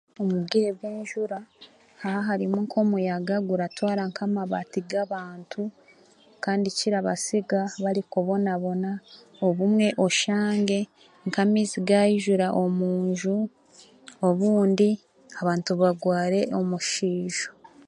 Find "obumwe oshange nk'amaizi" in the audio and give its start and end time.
9.47-11.79